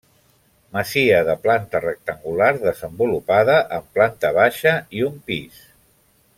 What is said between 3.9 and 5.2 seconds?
planta baixa i